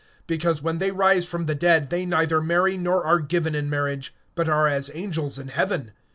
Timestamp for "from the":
1.25-1.53